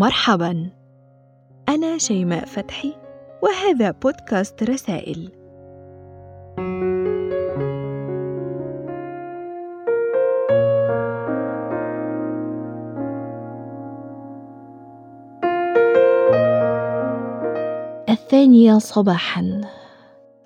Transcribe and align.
مرحبا. 0.00 0.70
أنا 1.68 1.98
شيماء 1.98 2.44
فتحي 2.44 2.94
وهذا 3.42 3.90
بودكاست 3.90 4.62
رسائل. 4.62 5.30
الثانية 18.08 18.78
صباحا. 18.78 19.60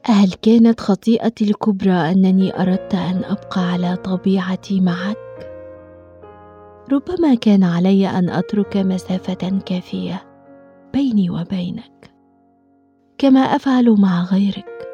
هل 0.05 0.33
كانت 0.33 0.81
خطيئتي 0.81 1.45
الكبرى 1.45 1.93
أنني 1.93 2.61
أردت 2.63 2.95
أن 2.95 3.25
أبقى 3.25 3.73
على 3.73 3.97
طبيعتي 3.97 4.81
معك؟ 4.81 5.24
ربما 6.93 7.35
كان 7.35 7.65
علي 7.65 8.09
أن 8.09 8.31
أترك 8.31 8.77
مسافة 8.77 9.61
كافية 9.67 10.23
بيني 10.93 11.31
وبينك. 11.31 12.15
كما 13.19 13.41
أفعل 13.41 13.97
مع 13.99 14.25
غيرك. 14.25 14.89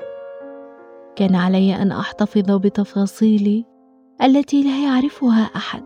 كان 1.16 1.34
علي 1.34 1.82
أن 1.82 1.92
أحتفظ 1.92 2.50
بتفاصيلي 2.50 3.64
التي 4.22 4.62
لا 4.62 4.84
يعرفها 4.84 5.42
أحد 5.56 5.84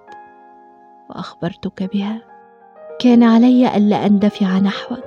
وأخبرتك 1.10 1.82
بها. 1.94 2.22
كان 3.00 3.22
علي 3.22 3.76
ألا 3.76 4.06
أندفع 4.06 4.58
نحوك. 4.58 5.04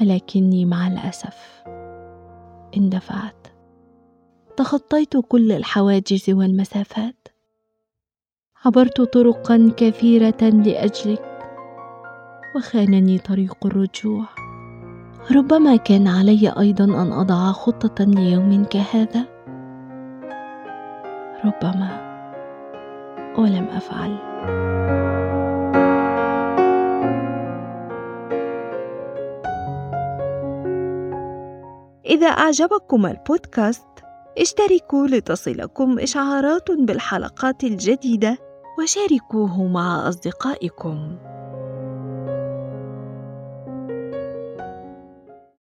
ولكني 0.00 0.64
مع 0.64 0.86
الأسف 0.86 1.64
اندفعت 2.76 3.46
تخطيت 4.56 5.16
كل 5.16 5.52
الحواجز 5.52 6.30
والمسافات. 6.30 7.21
عبرت 8.64 9.00
طرقا 9.00 9.72
كثيرة 9.76 10.42
لأجلك 10.42 11.38
وخانني 12.56 13.18
طريق 13.18 13.56
الرجوع. 13.66 14.24
ربما 15.36 15.76
كان 15.76 16.08
علي 16.08 16.52
أيضا 16.58 16.84
أن 16.84 17.12
أضع 17.12 17.52
خطة 17.52 18.04
ليوم 18.04 18.64
كهذا. 18.64 19.24
ربما 21.44 22.12
ولم 23.38 23.64
أفعل. 23.64 24.18
إذا 32.06 32.26
أعجبكم 32.26 33.06
البودكاست 33.06 33.86
اشتركوا 34.38 35.06
لتصلكم 35.06 35.98
إشعارات 35.98 36.70
بالحلقات 36.70 37.64
الجديدة. 37.64 38.51
وشاركوه 38.78 39.66
مع 39.66 40.08
أصدقائكم. 40.08 41.18